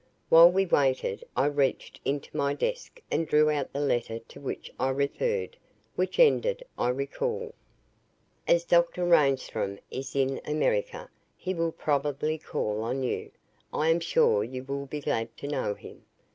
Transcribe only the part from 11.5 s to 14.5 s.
will probably call on you. I am sure